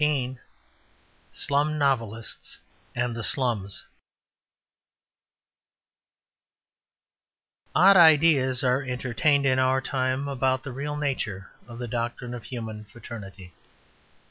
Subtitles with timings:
[0.03, 0.39] XIX
[1.31, 2.57] Slum Novelists
[2.95, 3.83] and the Slums
[7.75, 12.45] Odd ideas are entertained in our time about the real nature of the doctrine of
[12.45, 13.53] human fraternity.